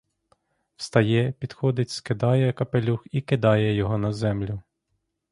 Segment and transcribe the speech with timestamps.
[0.75, 4.61] Встає, підходить, скидає капелюх і кидає його на землю.